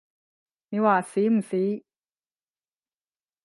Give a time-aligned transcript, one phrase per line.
[0.69, 1.83] 你話死唔死？